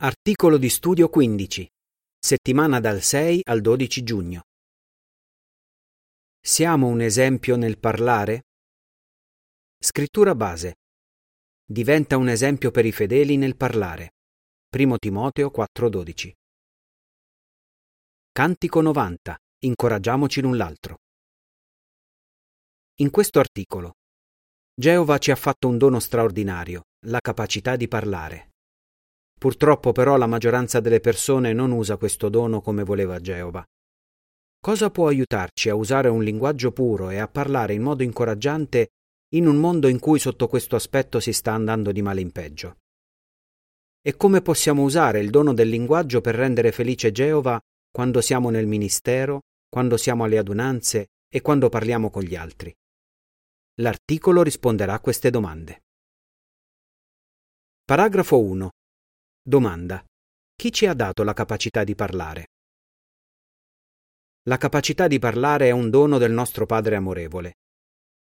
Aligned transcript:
Articolo 0.00 0.58
di 0.58 0.68
studio 0.68 1.08
15. 1.08 1.68
Settimana 2.20 2.78
dal 2.78 3.02
6 3.02 3.40
al 3.42 3.60
12 3.60 4.04
giugno. 4.04 4.42
Siamo 6.40 6.86
un 6.86 7.00
esempio 7.00 7.56
nel 7.56 7.80
parlare? 7.80 8.44
Scrittura 9.76 10.36
base. 10.36 10.76
Diventa 11.64 12.16
un 12.16 12.28
esempio 12.28 12.70
per 12.70 12.86
i 12.86 12.92
fedeli 12.92 13.36
nel 13.36 13.56
parlare. 13.56 14.12
1 14.70 14.98
Timoteo 14.98 15.50
4:12. 15.50 16.32
Cantico 18.30 18.80
90. 18.80 19.36
Incoraggiamoci 19.64 20.40
l'un 20.40 20.56
l'altro. 20.56 20.98
In 23.00 23.10
questo 23.10 23.40
articolo, 23.40 23.94
Geova 24.72 25.18
ci 25.18 25.32
ha 25.32 25.36
fatto 25.36 25.66
un 25.66 25.76
dono 25.76 25.98
straordinario, 25.98 26.84
la 27.06 27.18
capacità 27.18 27.74
di 27.74 27.88
parlare. 27.88 28.52
Purtroppo 29.38 29.92
però 29.92 30.16
la 30.16 30.26
maggioranza 30.26 30.80
delle 30.80 30.98
persone 30.98 31.52
non 31.52 31.70
usa 31.70 31.96
questo 31.96 32.28
dono 32.28 32.60
come 32.60 32.82
voleva 32.82 33.20
Geova. 33.20 33.64
Cosa 34.60 34.90
può 34.90 35.06
aiutarci 35.06 35.68
a 35.68 35.76
usare 35.76 36.08
un 36.08 36.24
linguaggio 36.24 36.72
puro 36.72 37.10
e 37.10 37.18
a 37.18 37.28
parlare 37.28 37.72
in 37.74 37.82
modo 37.82 38.02
incoraggiante 38.02 38.88
in 39.34 39.46
un 39.46 39.56
mondo 39.56 39.86
in 39.86 40.00
cui 40.00 40.18
sotto 40.18 40.48
questo 40.48 40.74
aspetto 40.74 41.20
si 41.20 41.32
sta 41.32 41.52
andando 41.52 41.92
di 41.92 42.02
male 42.02 42.20
in 42.20 42.32
peggio? 42.32 42.78
E 44.02 44.16
come 44.16 44.42
possiamo 44.42 44.82
usare 44.82 45.20
il 45.20 45.30
dono 45.30 45.54
del 45.54 45.68
linguaggio 45.68 46.20
per 46.20 46.34
rendere 46.34 46.72
felice 46.72 47.12
Geova 47.12 47.60
quando 47.90 48.20
siamo 48.20 48.50
nel 48.50 48.66
ministero, 48.66 49.42
quando 49.68 49.96
siamo 49.96 50.24
alle 50.24 50.38
adunanze 50.38 51.10
e 51.32 51.40
quando 51.40 51.68
parliamo 51.68 52.10
con 52.10 52.22
gli 52.22 52.34
altri? 52.34 52.74
L'articolo 53.80 54.42
risponderà 54.42 54.94
a 54.94 55.00
queste 55.00 55.30
domande. 55.30 55.82
Paragrafo 57.84 58.40
1. 58.40 58.70
Domanda. 59.48 60.04
Chi 60.54 60.70
ci 60.70 60.84
ha 60.84 60.92
dato 60.92 61.22
la 61.22 61.32
capacità 61.32 61.82
di 61.82 61.94
parlare? 61.94 62.48
La 64.42 64.58
capacità 64.58 65.06
di 65.06 65.18
parlare 65.18 65.68
è 65.68 65.70
un 65.70 65.88
dono 65.88 66.18
del 66.18 66.32
nostro 66.32 66.66
Padre 66.66 66.96
amorevole. 66.96 67.54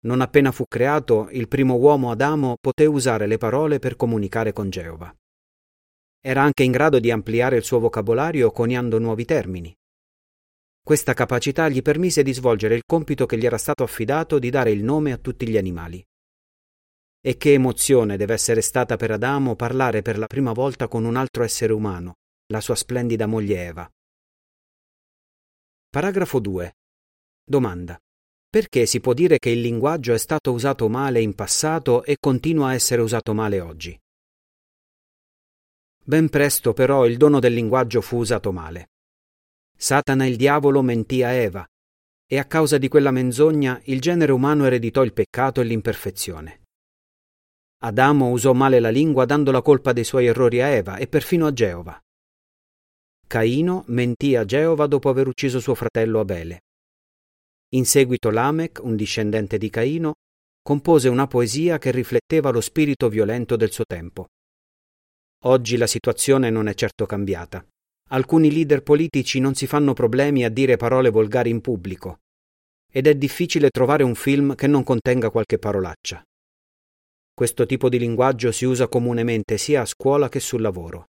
Non 0.01 0.21
appena 0.21 0.53
fu 0.53 0.65
creato, 0.69 1.31
il 1.31 1.49
primo 1.49 1.77
uomo 1.77 2.11
Adamo 2.11 2.59
poté 2.61 2.85
usare 2.85 3.27
le 3.27 3.39
parole 3.39 3.79
per 3.79 3.97
comunicare 3.97 4.53
con 4.53 4.69
Geova. 4.69 5.11
Era 6.21 6.43
anche 6.43 6.63
in 6.63 6.73
grado 6.73 6.99
di 6.99 7.11
ampliare 7.11 7.57
il 7.57 7.65
suo 7.65 7.79
vocabolario 7.79 8.51
coniando 8.51 8.99
nuovi 8.99 9.25
termini. 9.25 9.75
Questa 10.83 11.15
capacità 11.15 11.71
gli 11.71 11.81
permise 11.81 12.23
di 12.23 12.35
svolgere 12.35 12.75
il 12.75 12.83
compito 12.85 13.25
che 13.25 13.39
gli 13.39 13.47
era 13.47 13.57
stato 13.57 13.83
affidato 13.83 14.39
di 14.39 14.51
dare 14.51 14.73
il 14.73 14.85
nome 14.85 15.13
a 15.13 15.17
tutti 15.17 15.49
gli 15.49 15.57
animali. 15.57 16.05
E 17.27 17.39
che 17.39 17.55
emozione 17.55 18.19
deve 18.19 18.35
essere 18.35 18.61
stata 18.61 18.97
per 18.97 19.11
Adamo 19.11 19.57
parlare 19.57 20.03
per 20.03 20.19
la 20.19 20.27
prima 20.27 20.53
volta 20.53 20.89
con 20.89 21.07
un 21.07 21.17
altro 21.17 21.43
essere 21.43 21.73
umano, 21.73 22.17
la 22.53 22.61
sua 22.61 22.75
splendida 22.75 23.25
moglie 23.25 23.65
Eva. 23.65 23.91
Paragrafo 25.89 26.39
2. 26.39 26.75
Domanda. 27.43 27.99
Perché 28.47 28.85
si 28.85 29.01
può 29.01 29.15
dire 29.15 29.39
che 29.39 29.49
il 29.49 29.63
linguaggio 29.63 30.13
è 30.13 30.19
stato 30.19 30.53
usato 30.53 30.91
male 30.91 31.23
in 31.23 31.35
passato 31.35 32.05
e 32.05 32.19
continua 32.21 32.69
a 32.69 32.75
essere 32.75 33.01
usato 33.01 33.33
male 33.33 33.59
oggi? 33.61 33.99
Ben 36.05 36.29
presto 36.29 36.75
però 36.75 37.07
il 37.07 37.17
dono 37.17 37.41
del 37.41 37.55
linguaggio 37.55 38.03
fu 38.03 38.19
usato 38.19 38.53
male. 38.53 38.91
Satana 39.75 40.27
il 40.27 40.37
diavolo 40.37 40.83
mentì 40.83 41.23
a 41.23 41.31
Eva, 41.31 41.67
e 42.27 42.39
a 42.39 42.45
causa 42.45 42.77
di 42.77 42.89
quella 42.89 43.11
menzogna 43.11 43.81
il 43.85 44.03
genere 44.03 44.33
umano 44.33 44.67
ereditò 44.67 45.03
il 45.03 45.15
peccato 45.15 45.63
e 45.63 45.65
l'imperfezione. 45.65 46.64
Adamo 47.85 48.31
usò 48.31 48.55
male 48.55 48.81
la 48.81 48.89
lingua 48.89 49.27
dando 49.27 49.51
la 49.51 49.61
colpa 49.61 49.93
dei 49.93 50.05
suoi 50.05 50.25
errori 50.25 50.63
a 50.63 50.69
Eva 50.69 50.97
e 50.97 51.07
perfino 51.07 51.47
a 51.47 51.53
Geova. 51.53 52.01
Caino 53.27 53.85
mentì 53.89 54.37
a 54.37 54.47
Geova 54.47 54.87
dopo 54.87 55.11
aver 55.11 55.27
ucciso 55.29 55.61
suo 55.61 55.75
fratello 55.75 56.19
Abele. 56.19 56.63
In 57.75 57.85
seguito 57.85 58.31
Lamech, 58.31 58.81
un 58.83 58.97
discendente 58.97 59.59
di 59.59 59.69
Caino, 59.69 60.15
compose 60.63 61.11
una 61.11 61.27
poesia 61.27 61.77
che 61.77 61.91
rifletteva 61.91 62.49
lo 62.49 62.63
spirito 62.63 63.11
violento 63.11 63.55
del 63.55 63.71
suo 63.71 63.85
tempo. 63.85 64.29
Oggi 65.45 65.77
la 65.77 65.87
situazione 65.87 66.49
non 66.49 66.69
è 66.69 66.75
certo 66.75 67.05
cambiata. 67.05 67.63
Alcuni 68.13 68.51
leader 68.51 68.83
politici 68.83 69.41
non 69.41 69.55
si 69.55 69.67
fanno 69.67 69.93
problemi 69.93 70.43
a 70.45 70.49
dire 70.49 70.79
parole 70.79 71.11
volgari 71.11 71.51
in 71.51 71.61
pubblico, 71.61 72.21
ed 72.91 73.07
è 73.07 73.15
difficile 73.15 73.69
trovare 73.69 74.05
un 74.05 74.15
film 74.15 74.55
che 74.55 74.69
non 74.69 74.85
contenga 74.85 75.29
qualche 75.29 75.59
parolaccia. 75.59 76.25
Questo 77.35 77.67
tipo 77.67 77.89
di 77.89 77.99
linguaggio 77.99 78.53
si 78.53 78.65
usa 78.65 78.87
comunemente 78.87 79.59
sia 79.59 79.81
a 79.81 79.87
scuola 79.87 80.29
che 80.29 80.39
sul 80.39 80.61
lavoro. 80.61 81.09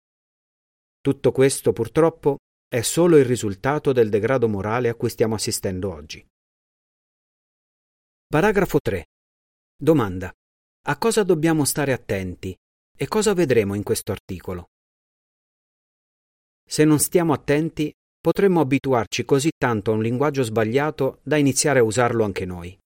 Tutto 1.01 1.33
questo, 1.33 1.73
purtroppo, 1.73 2.37
è 2.69 2.83
solo 2.83 3.17
il 3.17 3.25
risultato 3.25 3.93
del 3.93 4.11
degrado 4.11 4.47
morale 4.47 4.91
a 4.91 4.95
cui 4.95 5.09
stiamo 5.09 5.35
assistendo 5.35 5.91
oggi. 5.91 6.23
Paragrafo 8.27 8.79
3. 8.81 9.07
Domanda. 9.75 10.31
A 10.89 10.99
cosa 10.99 11.23
dobbiamo 11.23 11.65
stare 11.65 11.93
attenti 11.93 12.55
e 12.95 13.09
cosa 13.09 13.33
vedremo 13.33 13.75
in 13.75 13.83
questo 13.83 14.13
articolo? 14.13 14.67
Se 16.69 16.85
non 16.85 16.99
stiamo 16.99 17.33
attenti, 17.33 17.91
potremmo 18.21 18.61
abituarci 18.61 19.25
così 19.25 19.51
tanto 19.57 19.91
a 19.91 19.95
un 19.95 20.03
linguaggio 20.03 20.43
sbagliato 20.43 21.21
da 21.23 21.39
iniziare 21.39 21.79
a 21.79 21.83
usarlo 21.83 22.25
anche 22.25 22.45
noi. 22.45 22.79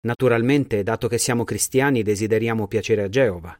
Naturalmente, 0.00 0.82
dato 0.82 1.08
che 1.08 1.18
siamo 1.18 1.44
cristiani, 1.44 2.02
desideriamo 2.02 2.68
piacere 2.68 3.02
a 3.02 3.08
Geova. 3.08 3.58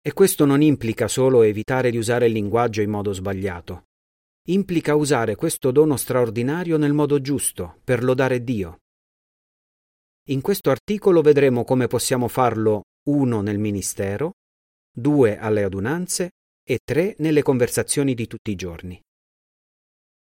E 0.00 0.12
questo 0.12 0.44
non 0.44 0.62
implica 0.62 1.08
solo 1.08 1.42
evitare 1.42 1.90
di 1.90 1.98
usare 1.98 2.26
il 2.26 2.32
linguaggio 2.32 2.80
in 2.80 2.90
modo 2.90 3.12
sbagliato. 3.12 3.84
Implica 4.48 4.94
usare 4.94 5.34
questo 5.34 5.72
dono 5.72 5.96
straordinario 5.96 6.76
nel 6.76 6.92
modo 6.92 7.20
giusto, 7.20 7.80
per 7.82 8.04
lodare 8.04 8.44
Dio. 8.44 8.78
In 10.28 10.40
questo 10.40 10.70
articolo 10.70 11.20
vedremo 11.20 11.64
come 11.64 11.88
possiamo 11.88 12.28
farlo 12.28 12.84
uno 13.08 13.40
nel 13.40 13.58
ministero, 13.58 14.32
due 14.92 15.38
alle 15.38 15.62
adunanze 15.64 16.30
e 16.64 16.78
tre 16.82 17.14
nelle 17.18 17.42
conversazioni 17.42 18.14
di 18.14 18.26
tutti 18.26 18.50
i 18.50 18.56
giorni. 18.56 19.00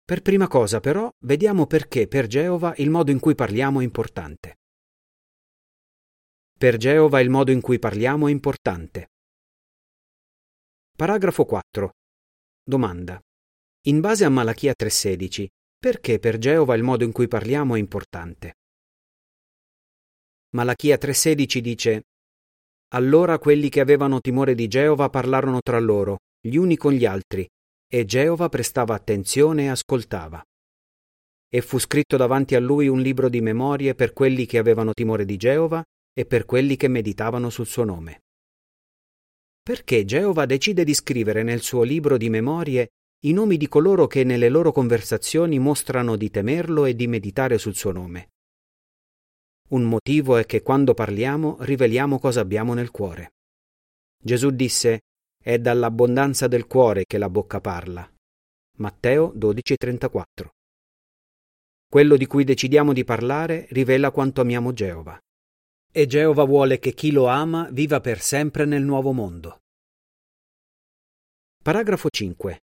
Per 0.06 0.22
prima 0.22 0.48
cosa, 0.48 0.80
però, 0.80 1.10
vediamo 1.26 1.68
perché 1.68 2.08
per 2.08 2.28
Geova 2.28 2.74
il 2.78 2.90
modo 2.90 3.12
in 3.12 3.20
cui 3.20 3.36
parliamo 3.36 3.80
è 3.80 3.84
importante. 3.84 4.56
Per 6.64 6.78
Geova 6.78 7.20
il 7.20 7.30
modo 7.30 7.52
in 7.52 7.60
cui 7.60 7.78
parliamo 7.78 8.30
è 8.30 8.32
importante. 8.32 9.10
Paragrafo 10.96 11.44
4. 11.44 11.92
Domanda. 12.64 13.20
In 13.88 14.00
base 14.00 14.24
a 14.24 14.30
Malachia 14.30 14.74
3:16, 14.74 15.46
perché 15.78 16.20
per 16.20 16.38
Geova 16.38 16.74
il 16.76 16.84
modo 16.84 17.04
in 17.04 17.12
cui 17.12 17.28
parliamo 17.28 17.76
è 17.76 17.80
importante? 17.80 18.54
Malachia 20.56 20.96
3:16 20.98 21.60
dice 21.60 22.04
Allora 22.94 23.40
quelli 23.40 23.68
che 23.68 23.82
avevano 23.82 24.22
timore 24.22 24.56
di 24.56 24.70
Geova 24.70 25.10
parlarono 25.10 25.60
tra 25.60 25.80
loro, 25.80 26.20
gli 26.40 26.56
uni 26.56 26.78
con 26.78 26.94
gli 26.94 27.04
altri, 27.04 27.46
e 27.86 28.06
Geova 28.06 28.48
prestava 28.48 28.96
attenzione 28.96 29.64
e 29.64 29.68
ascoltava. 29.68 30.42
E 31.46 31.62
fu 31.62 31.78
scritto 31.78 32.16
davanti 32.16 32.56
a 32.56 32.62
lui 32.62 32.88
un 32.88 33.02
libro 33.02 33.28
di 33.28 33.42
memorie 33.42 33.96
per 33.96 34.14
quelli 34.14 34.46
che 34.46 34.58
avevano 34.58 34.94
timore 34.94 35.26
di 35.26 35.36
Geova 35.36 35.84
e 36.14 36.26
per 36.26 36.46
quelli 36.46 36.76
che 36.76 36.88
meditavano 36.88 37.50
sul 37.50 37.66
suo 37.66 37.84
nome. 37.84 38.22
Perché 39.64 40.06
Geova 40.06 40.46
decide 40.46 40.84
di 40.84 40.94
scrivere 40.94 41.42
nel 41.42 41.62
suo 41.62 41.84
libro 41.84 42.18
di 42.18 42.30
memorie 42.30 42.90
i 43.24 43.32
nomi 43.32 43.58
di 43.58 43.68
coloro 43.68 44.06
che 44.08 44.24
nelle 44.24 44.50
loro 44.50 44.72
conversazioni 44.72 45.58
mostrano 45.58 46.16
di 46.18 46.30
temerlo 46.30 46.86
e 46.86 46.96
di 46.96 47.08
meditare 47.08 47.58
sul 47.58 47.74
suo 47.74 47.92
nome. 47.92 48.32
Un 49.70 49.84
motivo 49.84 50.36
è 50.36 50.46
che 50.46 50.62
quando 50.62 50.94
parliamo 50.94 51.58
riveliamo 51.62 52.20
cosa 52.20 52.42
abbiamo 52.42 52.74
nel 52.74 52.92
cuore. 52.92 53.32
Gesù 54.22 54.52
disse 54.52 55.02
È 55.42 55.58
dall'abbondanza 55.58 56.48
del 56.48 56.68
cuore 56.68 57.06
che 57.06 57.18
la 57.18 57.30
bocca 57.30 57.62
parla. 57.62 58.08
Matteo 58.78 59.32
12:34. 59.34 60.50
Quello 61.88 62.18
di 62.18 62.26
cui 62.26 62.44
decidiamo 62.44 62.92
di 62.92 63.06
parlare 63.06 63.68
rivela 63.70 64.12
quanto 64.12 64.42
amiamo 64.42 64.74
Geova 64.74 65.18
e 65.96 66.08
Geova 66.08 66.44
vuole 66.44 66.80
che 66.80 66.94
chi 66.94 67.12
lo 67.12 67.28
ama 67.28 67.70
viva 67.72 68.02
per 68.02 68.20
sempre 68.20 68.66
nel 68.66 68.82
nuovo 68.82 69.12
mondo. 69.12 69.60
Paragrafo 71.62 72.10
5. 72.10 72.62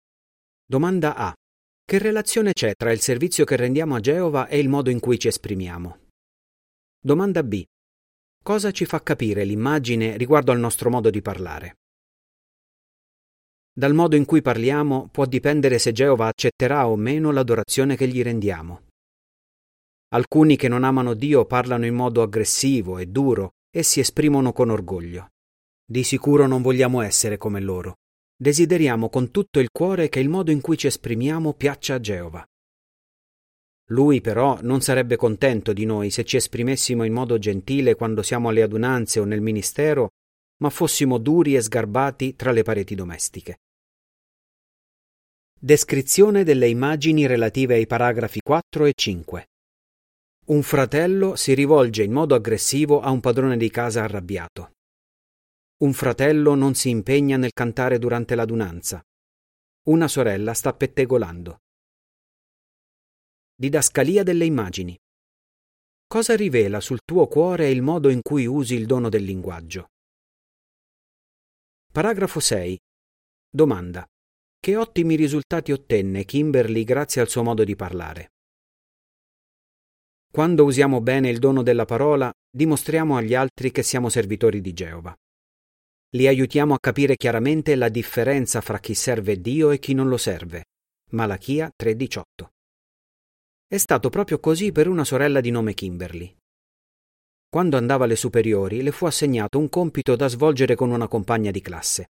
Domanda 0.65 1.13
A. 1.15 1.35
Che 1.83 1.97
relazione 1.97 2.53
c'è 2.53 2.73
tra 2.75 2.93
il 2.93 3.01
servizio 3.01 3.43
che 3.43 3.57
rendiamo 3.57 3.95
a 3.95 3.99
Geova 3.99 4.47
e 4.47 4.59
il 4.59 4.69
modo 4.69 4.89
in 4.89 5.01
cui 5.01 5.19
ci 5.19 5.27
esprimiamo? 5.27 6.05
Domanda 6.97 7.43
B. 7.43 7.65
Cosa 8.41 8.71
ci 8.71 8.85
fa 8.85 9.03
capire 9.03 9.43
l'immagine 9.43 10.15
riguardo 10.15 10.53
al 10.53 10.59
nostro 10.59 10.89
modo 10.89 11.09
di 11.09 11.21
parlare? 11.21 11.75
Dal 13.73 13.93
modo 13.93 14.15
in 14.15 14.23
cui 14.23 14.41
parliamo 14.41 15.09
può 15.09 15.25
dipendere 15.25 15.79
se 15.79 15.91
Geova 15.91 16.27
accetterà 16.27 16.87
o 16.87 16.95
meno 16.95 17.31
l'adorazione 17.31 17.97
che 17.97 18.07
gli 18.07 18.23
rendiamo. 18.23 18.86
Alcuni 20.09 20.55
che 20.55 20.69
non 20.69 20.85
amano 20.85 21.13
Dio 21.13 21.45
parlano 21.45 21.85
in 21.85 21.93
modo 21.93 22.21
aggressivo 22.21 22.97
e 22.97 23.07
duro 23.07 23.55
e 23.69 23.83
si 23.83 23.99
esprimono 23.99 24.53
con 24.53 24.69
orgoglio. 24.69 25.31
Di 25.85 26.03
sicuro 26.03 26.47
non 26.47 26.61
vogliamo 26.61 27.01
essere 27.01 27.37
come 27.37 27.59
loro. 27.59 27.95
desideriamo 28.39 29.09
con 29.09 29.31
tutto 29.31 29.59
il 29.59 29.69
cuore 29.71 30.09
che 30.09 30.19
il 30.19 30.29
modo 30.29 30.51
in 30.51 30.61
cui 30.61 30.77
ci 30.77 30.87
esprimiamo 30.87 31.53
piaccia 31.53 31.95
a 31.95 31.99
Geova. 31.99 32.45
Lui 33.89 34.21
però 34.21 34.59
non 34.61 34.81
sarebbe 34.81 35.15
contento 35.15 35.73
di 35.73 35.85
noi 35.85 36.11
se 36.11 36.23
ci 36.23 36.37
esprimessimo 36.37 37.03
in 37.03 37.13
modo 37.13 37.39
gentile 37.39 37.95
quando 37.95 38.21
siamo 38.21 38.49
alle 38.49 38.61
adunanze 38.61 39.19
o 39.19 39.23
nel 39.23 39.41
ministero, 39.41 40.09
ma 40.57 40.69
fossimo 40.69 41.17
duri 41.17 41.55
e 41.55 41.61
sgarbati 41.61 42.35
tra 42.35 42.51
le 42.51 42.63
pareti 42.63 42.95
domestiche. 42.95 43.57
Descrizione 45.59 46.43
delle 46.43 46.67
immagini 46.67 47.25
relative 47.25 47.73
ai 47.73 47.87
paragrafi 47.87 48.39
4 48.41 48.85
e 48.85 48.93
5. 48.95 49.47
Un 50.47 50.63
fratello 50.63 51.35
si 51.35 51.53
rivolge 51.53 52.03
in 52.03 52.13
modo 52.13 52.33
aggressivo 52.33 53.01
a 53.01 53.11
un 53.11 53.19
padrone 53.19 53.57
di 53.57 53.69
casa 53.69 54.03
arrabbiato. 54.03 54.75
Un 55.81 55.91
fratello 55.91 56.55
non 56.55 56.73
si 56.73 56.87
impegna 56.87 57.35
nel 57.35 57.51
cantare 57.51 57.99
durante 57.99 58.33
l'adunanza. 58.33 59.03
Una 59.89 60.07
sorella 60.07 60.53
sta 60.53 60.73
pettegolando. 60.73 61.57
Didascalia 63.55 64.23
delle 64.23 64.45
immagini. 64.45 64.97
Cosa 66.07 66.33
rivela 66.37 66.79
sul 66.79 66.99
tuo 67.03 67.27
cuore 67.27 67.69
il 67.69 67.81
modo 67.81 68.07
in 68.07 68.21
cui 68.21 68.45
usi 68.45 68.75
il 68.75 68.85
dono 68.85 69.09
del 69.09 69.23
linguaggio? 69.23 69.87
Paragrafo 71.91 72.39
6. 72.39 72.79
Domanda. 73.49 74.07
Che 74.57 74.75
ottimi 74.77 75.15
risultati 75.15 75.73
ottenne 75.73 76.23
Kimberly 76.23 76.85
grazie 76.85 77.19
al 77.19 77.27
suo 77.27 77.43
modo 77.43 77.65
di 77.65 77.75
parlare. 77.75 78.29
Quando 80.31 80.63
usiamo 80.65 81.01
bene 81.01 81.29
il 81.29 81.39
dono 81.39 81.63
della 81.63 81.85
parola, 81.85 82.31
dimostriamo 82.49 83.17
agli 83.17 83.33
altri 83.33 83.71
che 83.71 83.83
siamo 83.83 84.09
servitori 84.09 84.61
di 84.61 84.73
Geova. 84.73 85.15
Li 86.11 86.27
aiutiamo 86.27 86.73
a 86.73 86.79
capire 86.79 87.15
chiaramente 87.15 87.75
la 87.75 87.89
differenza 87.89 88.61
fra 88.61 88.79
chi 88.79 88.93
serve 88.93 89.41
Dio 89.41 89.71
e 89.71 89.79
chi 89.79 89.93
non 89.93 90.07
lo 90.07 90.17
serve. 90.17 90.65
Malachia 91.11 91.71
3:18. 91.75 92.23
È 93.67 93.77
stato 93.77 94.09
proprio 94.09 94.39
così 94.39 94.71
per 94.71 94.87
una 94.87 95.03
sorella 95.03 95.41
di 95.41 95.51
nome 95.51 95.73
Kimberly. 95.73 96.33
Quando 97.49 97.77
andava 97.77 98.05
alle 98.05 98.15
superiori 98.15 98.81
le 98.81 98.91
fu 98.91 99.05
assegnato 99.05 99.57
un 99.57 99.69
compito 99.69 100.15
da 100.15 100.27
svolgere 100.27 100.75
con 100.75 100.91
una 100.91 101.07
compagna 101.07 101.51
di 101.51 101.61
classe. 101.61 102.09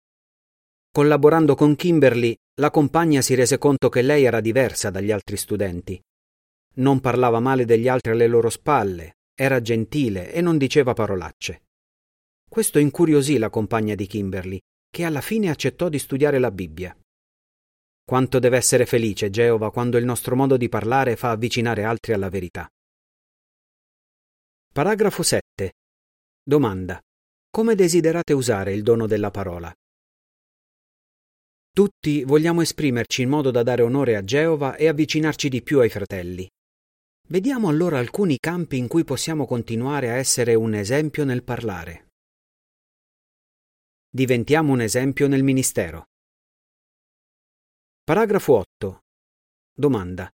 Collaborando 0.91 1.55
con 1.55 1.75
Kimberly, 1.75 2.35
la 2.59 2.69
compagna 2.69 3.21
si 3.21 3.33
rese 3.33 3.57
conto 3.57 3.89
che 3.89 4.01
lei 4.01 4.25
era 4.25 4.41
diversa 4.41 4.89
dagli 4.89 5.11
altri 5.11 5.37
studenti. 5.37 6.01
Non 6.73 6.99
parlava 7.01 7.39
male 7.39 7.65
degli 7.65 7.87
altri 7.87 8.11
alle 8.11 8.27
loro 8.27 8.49
spalle, 8.49 9.17
era 9.35 9.61
gentile 9.61 10.31
e 10.31 10.39
non 10.39 10.57
diceva 10.57 10.93
parolacce. 10.93 11.63
Questo 12.47 12.79
incuriosì 12.79 13.37
la 13.37 13.49
compagna 13.49 13.95
di 13.95 14.07
Kimberly, 14.07 14.59
che 14.89 15.03
alla 15.03 15.21
fine 15.21 15.49
accettò 15.49 15.89
di 15.89 15.99
studiare 15.99 16.39
la 16.39 16.51
Bibbia. 16.51 16.95
Quanto 18.03 18.39
deve 18.39 18.57
essere 18.57 18.85
felice 18.85 19.29
Geova 19.29 19.71
quando 19.71 19.97
il 19.97 20.05
nostro 20.05 20.35
modo 20.35 20.57
di 20.57 20.69
parlare 20.69 21.15
fa 21.15 21.31
avvicinare 21.31 21.83
altri 21.83 22.13
alla 22.13 22.29
verità. 22.29 22.69
Paragrafo 24.71 25.23
7. 25.23 25.73
Domanda. 26.43 27.01
Come 27.49 27.75
desiderate 27.75 28.33
usare 28.33 28.73
il 28.73 28.83
dono 28.83 29.07
della 29.07 29.31
parola? 29.31 29.73
Tutti 31.73 32.23
vogliamo 32.23 32.61
esprimerci 32.61 33.21
in 33.21 33.29
modo 33.29 33.49
da 33.51 33.63
dare 33.63 33.81
onore 33.81 34.17
a 34.17 34.23
Geova 34.23 34.75
e 34.75 34.87
avvicinarci 34.87 35.47
di 35.47 35.61
più 35.61 35.79
ai 35.79 35.89
fratelli. 35.89 36.49
Vediamo 37.31 37.69
allora 37.69 37.97
alcuni 37.97 38.37
campi 38.37 38.75
in 38.75 38.89
cui 38.89 39.05
possiamo 39.05 39.45
continuare 39.45 40.09
a 40.09 40.15
essere 40.15 40.53
un 40.53 40.73
esempio 40.73 41.23
nel 41.23 41.43
parlare. 41.43 42.09
Diventiamo 44.09 44.73
un 44.73 44.81
esempio 44.81 45.29
nel 45.29 45.41
ministero. 45.41 46.07
Paragrafo 48.03 48.65
8. 48.81 48.99
Domanda. 49.73 50.29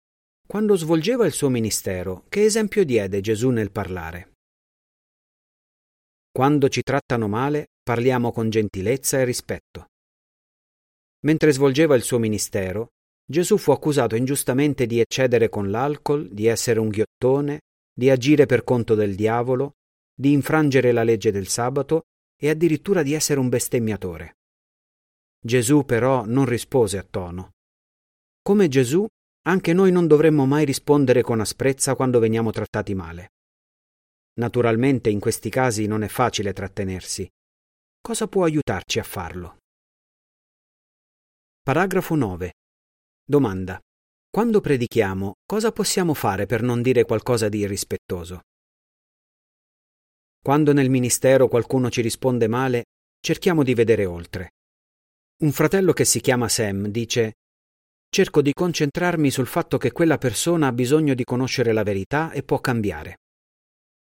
Quando 0.48 0.76
svolgeva 0.76 1.28
il 1.28 1.34
suo 1.34 1.50
ministero, 1.50 2.26
che 2.30 2.44
esempio 2.46 2.84
diede 2.84 3.22
Gesù 3.22 3.52
nel 3.52 3.72
parlare? 3.72 4.32
Quando 6.32 6.68
ci 6.68 6.82
trattano 6.82 7.28
male, 7.28 7.68
parliamo 7.84 8.32
con 8.32 8.50
gentilezza 8.50 9.20
e 9.20 9.24
rispetto. 9.24 9.86
Mentre 11.28 11.52
svolgeva 11.52 11.94
il 11.94 12.02
suo 12.02 12.18
ministero, 12.18 12.88
Gesù 13.30 13.58
fu 13.58 13.72
accusato 13.72 14.16
ingiustamente 14.16 14.86
di 14.86 15.02
eccedere 15.02 15.50
con 15.50 15.70
l'alcol, 15.70 16.30
di 16.30 16.46
essere 16.46 16.80
un 16.80 16.88
ghiottone, 16.88 17.60
di 17.94 18.10
agire 18.10 18.46
per 18.46 18.64
conto 18.64 18.96
del 18.96 19.16
diavolo, 19.16 19.74
di 20.14 20.32
infrangere 20.32 20.94
la 20.94 21.04
legge 21.04 21.30
del 21.32 21.48
sabato 21.48 22.04
e 22.40 22.50
addirittura 22.50 23.04
di 23.04 23.14
essere 23.14 23.42
un 23.42 23.50
bestemmiatore. 23.50 24.38
Gesù 25.44 25.84
però 25.84 26.26
non 26.26 26.46
rispose 26.46 26.98
a 26.98 27.04
tono. 27.04 27.52
Come 28.42 28.70
Gesù, 28.70 29.06
anche 29.48 29.74
noi 29.74 29.92
non 29.92 30.08
dovremmo 30.08 30.46
mai 30.46 30.64
rispondere 30.64 31.22
con 31.22 31.42
asprezza 31.42 31.96
quando 31.96 32.20
veniamo 32.20 32.52
trattati 32.52 32.96
male. 32.96 33.32
Naturalmente 34.36 35.10
in 35.10 35.20
questi 35.20 35.50
casi 35.50 35.86
non 35.86 36.04
è 36.04 36.08
facile 36.08 36.54
trattenersi. 36.54 37.30
Cosa 38.00 38.28
può 38.28 38.46
aiutarci 38.46 39.00
a 39.00 39.04
farlo? 39.04 39.58
Paragrafo 41.62 42.16
9. 42.16 42.54
Domanda. 43.30 43.78
Quando 44.30 44.62
predichiamo, 44.62 45.34
cosa 45.46 45.74
possiamo 45.74 46.14
fare 46.14 46.46
per 46.46 46.62
non 46.62 46.82
dire 46.82 47.04
qualcosa 47.04 47.50
di 47.50 47.58
irrispettoso? 47.58 48.40
Quando 50.42 50.72
nel 50.72 50.90
ministero 50.90 51.50
qualcuno 51.50 51.90
ci 51.90 52.00
risponde 52.00 52.48
male, 52.48 52.86
cerchiamo 53.20 53.64
di 53.64 53.74
vedere 53.74 54.06
oltre. 54.06 54.52
Un 55.42 55.52
fratello 55.52 55.92
che 55.92 56.06
si 56.06 56.22
chiama 56.22 56.48
Sam 56.48 56.88
dice 56.88 57.34
Cerco 58.10 58.42
di 58.42 58.54
concentrarmi 58.54 59.30
sul 59.30 59.48
fatto 59.48 59.78
che 59.78 59.92
quella 59.92 60.18
persona 60.18 60.68
ha 60.68 60.72
bisogno 60.72 61.14
di 61.14 61.26
conoscere 61.26 61.74
la 61.74 61.84
verità 61.84 62.32
e 62.32 62.44
può 62.44 62.62
cambiare. 62.62 63.18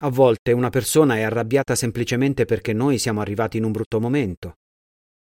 A 0.04 0.08
volte 0.08 0.52
una 0.52 0.70
persona 0.70 1.16
è 1.16 1.20
arrabbiata 1.20 1.74
semplicemente 1.74 2.46
perché 2.46 2.72
noi 2.72 2.96
siamo 2.96 3.20
arrivati 3.20 3.58
in 3.58 3.64
un 3.64 3.72
brutto 3.72 4.00
momento. 4.00 4.54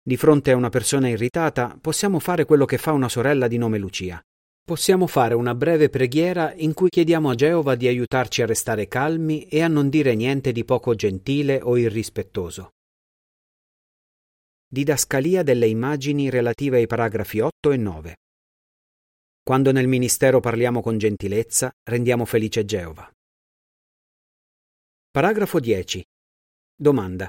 Di 0.08 0.18
fronte 0.18 0.52
a 0.52 0.56
una 0.56 0.70
persona 0.70 1.10
irritata 1.10 1.80
possiamo 1.82 2.20
fare 2.20 2.46
quello 2.46 2.66
che 2.66 2.78
fa 2.78 2.92
una 2.92 3.10
sorella 3.10 3.48
di 3.48 3.58
nome 3.58 3.80
Lucia. 3.80 4.22
Possiamo 4.64 5.08
fare 5.08 5.34
una 5.34 5.56
breve 5.56 5.90
preghiera 5.90 6.54
in 6.54 6.76
cui 6.76 6.90
chiediamo 6.90 7.32
a 7.32 7.34
Geova 7.34 7.74
di 7.74 7.88
aiutarci 7.88 8.44
a 8.44 8.46
restare 8.46 8.88
calmi 8.88 9.46
e 9.48 9.64
a 9.64 9.68
non 9.68 9.90
dire 9.90 10.14
niente 10.14 10.52
di 10.52 10.64
poco 10.64 10.94
gentile 10.94 11.60
o 11.60 11.76
irrispettoso. 11.76 12.74
Didascalia 14.68 15.42
delle 15.42 15.66
immagini 15.66 16.30
relative 16.30 16.78
ai 16.78 16.86
paragrafi 16.86 17.40
8 17.40 17.72
e 17.72 17.78
9. 17.78 18.16
Quando 19.42 19.72
nel 19.72 19.88
ministero 19.88 20.40
parliamo 20.40 20.82
con 20.82 21.00
gentilezza, 21.00 21.72
rendiamo 21.84 22.26
felice 22.26 22.64
Geova. 22.64 23.12
Paragrafo 25.10 25.60
10. 25.60 26.06
Domanda. 26.76 27.28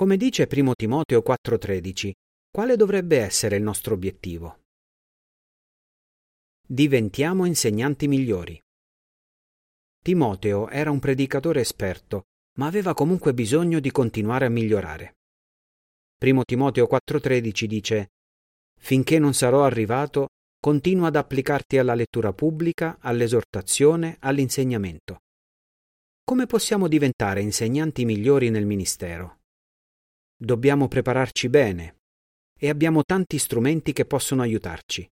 Come 0.00 0.16
dice 0.16 0.48
1 0.50 0.72
Timoteo 0.76 1.20
4:13, 1.20 2.10
quale 2.50 2.76
dovrebbe 2.76 3.18
essere 3.18 3.56
il 3.56 3.62
nostro 3.62 3.92
obiettivo? 3.92 4.60
Diventiamo 6.66 7.44
insegnanti 7.44 8.08
migliori. 8.08 8.58
Timoteo 10.02 10.70
era 10.70 10.90
un 10.90 11.00
predicatore 11.00 11.60
esperto, 11.60 12.28
ma 12.56 12.66
aveva 12.66 12.94
comunque 12.94 13.34
bisogno 13.34 13.78
di 13.78 13.90
continuare 13.90 14.46
a 14.46 14.48
migliorare. 14.48 15.16
1 16.18 16.44
Timoteo 16.44 16.86
4:13 16.86 17.66
dice 17.66 18.08
Finché 18.80 19.18
non 19.18 19.34
sarò 19.34 19.64
arrivato, 19.66 20.28
continua 20.58 21.08
ad 21.08 21.16
applicarti 21.16 21.76
alla 21.76 21.94
lettura 21.94 22.32
pubblica, 22.32 22.96
all'esortazione, 23.00 24.16
all'insegnamento. 24.20 25.18
Come 26.24 26.46
possiamo 26.46 26.88
diventare 26.88 27.42
insegnanti 27.42 28.06
migliori 28.06 28.48
nel 28.48 28.64
ministero? 28.64 29.39
Dobbiamo 30.42 30.88
prepararci 30.88 31.50
bene 31.50 31.96
e 32.58 32.70
abbiamo 32.70 33.04
tanti 33.04 33.36
strumenti 33.36 33.92
che 33.92 34.06
possono 34.06 34.40
aiutarci. 34.40 35.06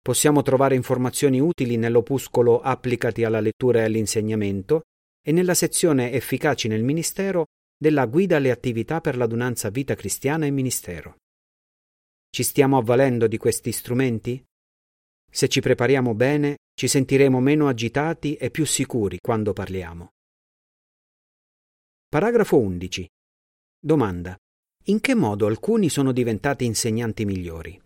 Possiamo 0.00 0.42
trovare 0.42 0.76
informazioni 0.76 1.40
utili 1.40 1.76
nell'opuscolo 1.76 2.60
Applicati 2.60 3.24
alla 3.24 3.40
lettura 3.40 3.80
e 3.80 3.84
all'insegnamento 3.86 4.82
e 5.20 5.32
nella 5.32 5.54
sezione 5.54 6.12
Efficaci 6.12 6.68
nel 6.68 6.84
ministero 6.84 7.46
della 7.76 8.06
Guida 8.06 8.36
alle 8.36 8.52
attività 8.52 9.00
per 9.00 9.16
l'adunanza 9.16 9.68
vita 9.68 9.96
cristiana 9.96 10.46
e 10.46 10.52
ministero. 10.52 11.16
Ci 12.30 12.44
stiamo 12.44 12.76
avvalendo 12.76 13.26
di 13.26 13.38
questi 13.38 13.72
strumenti? 13.72 14.40
Se 15.28 15.48
ci 15.48 15.60
prepariamo 15.60 16.14
bene, 16.14 16.58
ci 16.72 16.86
sentiremo 16.86 17.40
meno 17.40 17.66
agitati 17.66 18.36
e 18.36 18.52
più 18.52 18.64
sicuri 18.64 19.18
quando 19.20 19.52
parliamo. 19.52 20.10
Paragrafo 22.08 22.58
11. 22.60 23.08
Domanda. 23.86 24.36
In 24.86 24.98
che 24.98 25.14
modo 25.14 25.46
alcuni 25.46 25.88
sono 25.88 26.10
diventati 26.10 26.64
insegnanti 26.64 27.24
migliori? 27.24 27.80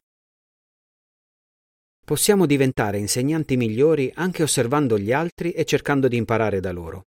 Possiamo 2.02 2.47
diventare 2.47 2.97
insegnanti 2.97 3.59
migliori 3.59 4.11
anche 4.14 4.42
osservando 4.42 4.99
gli 4.99 5.12
altri 5.12 5.52
e 5.52 5.66
cercando 5.66 6.09
di 6.09 6.16
imparare 6.16 6.59
da 6.61 6.73
loro. 6.73 7.02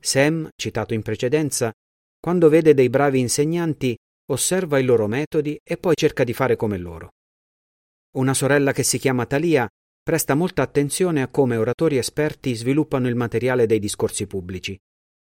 Sam, 0.00 0.48
citato 0.54 0.94
in 0.94 1.02
precedenza, 1.02 1.72
quando 2.20 2.48
vede 2.48 2.74
dei 2.74 2.88
bravi 2.88 3.18
insegnanti, 3.18 3.98
osserva 4.30 4.78
i 4.78 4.84
loro 4.84 5.08
metodi 5.08 5.58
e 5.60 5.76
poi 5.76 5.96
cerca 5.96 6.22
di 6.22 6.32
fare 6.32 6.54
come 6.54 6.78
loro. 6.78 7.08
Una 8.18 8.34
sorella 8.34 8.70
che 8.70 8.84
si 8.84 8.98
chiama 8.98 9.26
Talia 9.26 9.68
presta 10.00 10.36
molta 10.36 10.62
attenzione 10.62 11.22
a 11.22 11.28
come 11.28 11.56
oratori 11.56 11.96
esperti 11.96 12.54
sviluppano 12.54 13.08
il 13.08 13.16
materiale 13.16 13.66
dei 13.66 13.80
discorsi 13.80 14.28
pubblici. 14.28 14.78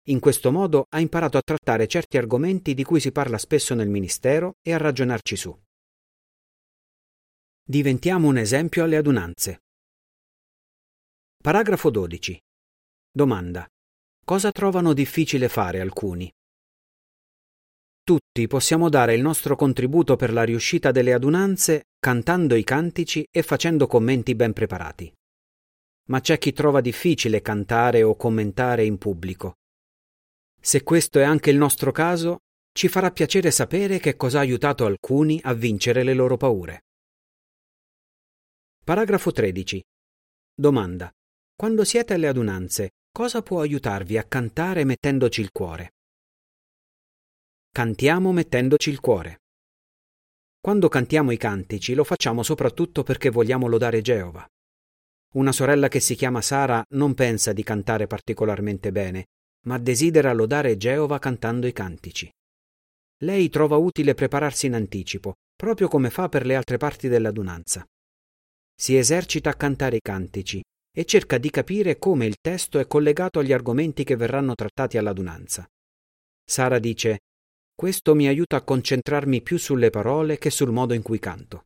In 0.08 0.18
questo 0.18 0.50
modo 0.50 0.86
ha 0.88 0.98
imparato 0.98 1.36
a 1.36 1.42
trattare 1.42 1.86
certi 1.86 2.16
argomenti 2.16 2.74
di 2.74 2.84
cui 2.84 3.00
si 3.00 3.12
parla 3.12 3.36
spesso 3.36 3.74
nel 3.74 3.88
ministero 3.88 4.54
e 4.62 4.72
a 4.72 4.78
ragionarci 4.78 5.36
su. 5.36 5.56
Diventiamo 7.62 8.26
un 8.26 8.38
esempio 8.38 8.82
alle 8.82 8.96
adunanze. 8.96 9.60
Paragrafo 11.36 11.90
12. 11.90 12.40
Domanda. 13.12 13.66
Cosa 14.24 14.50
trovano 14.50 14.92
difficile 14.92 15.48
fare 15.48 15.80
alcuni? 15.80 16.32
Tutti 18.02 18.46
possiamo 18.48 18.88
dare 18.88 19.14
il 19.14 19.20
nostro 19.20 19.54
contributo 19.54 20.16
per 20.16 20.32
la 20.32 20.42
riuscita 20.42 20.90
delle 20.90 21.12
adunanze 21.12 21.84
cantando 22.00 22.54
i 22.54 22.64
cantici 22.64 23.24
e 23.30 23.42
facendo 23.42 23.86
commenti 23.86 24.34
ben 24.34 24.52
preparati. 24.52 25.12
Ma 26.08 26.20
c'è 26.20 26.38
chi 26.38 26.52
trova 26.52 26.80
difficile 26.80 27.40
cantare 27.40 28.02
o 28.02 28.16
commentare 28.16 28.84
in 28.84 28.98
pubblico. 28.98 29.58
Se 30.62 30.82
questo 30.82 31.18
è 31.18 31.22
anche 31.22 31.48
il 31.48 31.56
nostro 31.56 31.90
caso, 31.90 32.40
ci 32.72 32.88
farà 32.88 33.10
piacere 33.10 33.50
sapere 33.50 33.98
che 33.98 34.14
cosa 34.16 34.38
ha 34.38 34.42
aiutato 34.42 34.84
alcuni 34.84 35.40
a 35.42 35.54
vincere 35.54 36.02
le 36.02 36.12
loro 36.12 36.36
paure. 36.36 36.84
Paragrafo 38.84 39.32
13. 39.32 39.82
Domanda. 40.54 41.10
Quando 41.56 41.84
siete 41.84 42.14
alle 42.14 42.28
adunanze, 42.28 42.90
cosa 43.10 43.42
può 43.42 43.60
aiutarvi 43.60 44.18
a 44.18 44.24
cantare 44.24 44.84
mettendoci 44.84 45.40
il 45.40 45.50
cuore? 45.50 45.94
Cantiamo 47.72 48.32
mettendoci 48.32 48.90
il 48.90 49.00
cuore. 49.00 49.40
Quando 50.60 50.88
cantiamo 50.88 51.30
i 51.30 51.38
cantici 51.38 51.94
lo 51.94 52.04
facciamo 52.04 52.42
soprattutto 52.42 53.02
perché 53.02 53.30
vogliamo 53.30 53.66
lodare 53.66 54.02
Geova. 54.02 54.46
Una 55.34 55.52
sorella 55.52 55.88
che 55.88 56.00
si 56.00 56.14
chiama 56.14 56.42
Sara 56.42 56.84
non 56.90 57.14
pensa 57.14 57.52
di 57.52 57.62
cantare 57.62 58.06
particolarmente 58.06 58.92
bene, 58.92 59.26
ma 59.66 59.78
desidera 59.78 60.32
lodare 60.32 60.76
Geova 60.76 61.18
cantando 61.18 61.66
i 61.66 61.72
cantici. 61.72 62.30
Lei 63.22 63.48
trova 63.48 63.76
utile 63.76 64.14
prepararsi 64.14 64.66
in 64.66 64.74
anticipo, 64.74 65.34
proprio 65.54 65.88
come 65.88 66.10
fa 66.10 66.28
per 66.28 66.46
le 66.46 66.54
altre 66.54 66.78
parti 66.78 67.08
dell'adunanza. 67.08 67.84
Si 68.74 68.96
esercita 68.96 69.50
a 69.50 69.54
cantare 69.54 69.96
i 69.96 70.00
cantici 70.00 70.62
e 70.90 71.04
cerca 71.04 71.38
di 71.38 71.50
capire 71.50 71.98
come 71.98 72.26
il 72.26 72.36
testo 72.40 72.78
è 72.78 72.86
collegato 72.86 73.38
agli 73.38 73.52
argomenti 73.52 74.04
che 74.04 74.16
verranno 74.16 74.54
trattati 74.54 74.96
all'adunanza. 74.96 75.66
Sara 76.44 76.78
dice 76.78 77.18
questo 77.80 78.14
mi 78.14 78.28
aiuta 78.28 78.56
a 78.56 78.62
concentrarmi 78.62 79.40
più 79.40 79.56
sulle 79.56 79.88
parole 79.88 80.36
che 80.36 80.50
sul 80.50 80.70
modo 80.70 80.92
in 80.92 81.00
cui 81.00 81.18
canto. 81.18 81.62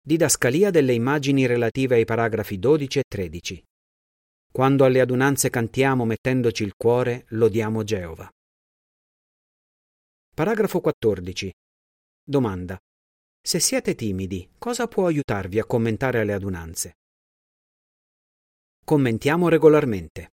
Didascalia 0.00 0.70
delle 0.70 0.92
immagini 0.92 1.46
relative 1.46 1.94
ai 1.94 2.04
paragrafi 2.04 2.58
12 2.58 2.98
e 2.98 3.02
13. 3.06 3.62
Quando 4.50 4.84
alle 4.84 5.00
adunanze 5.00 5.50
cantiamo 5.50 6.04
mettendoci 6.04 6.64
il 6.64 6.74
cuore, 6.76 7.26
lodiamo 7.28 7.84
Geova. 7.84 8.28
Paragrafo 10.34 10.80
14. 10.80 11.52
Domanda. 12.24 12.78
Se 13.40 13.60
siete 13.60 13.94
timidi, 13.94 14.50
cosa 14.58 14.88
può 14.88 15.06
aiutarvi 15.06 15.58
a 15.58 15.64
commentare 15.64 16.20
alle 16.20 16.32
adunanze? 16.32 16.96
Commentiamo 18.84 19.48
regolarmente. 19.48 20.32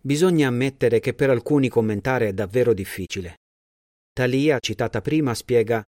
Bisogna 0.00 0.48
ammettere 0.48 1.00
che 1.00 1.14
per 1.14 1.30
alcuni 1.30 1.68
commentare 1.68 2.28
è 2.28 2.32
davvero 2.32 2.74
difficile. 2.74 3.38
Talia, 4.12 4.58
citata 4.58 5.00
prima, 5.00 5.32
spiega 5.34 5.82